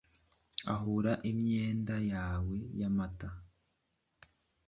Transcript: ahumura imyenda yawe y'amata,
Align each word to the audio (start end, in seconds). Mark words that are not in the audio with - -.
ahumura 0.71 1.13
imyenda 1.31 1.95
yawe 2.13 2.57
y'amata, 2.79 3.29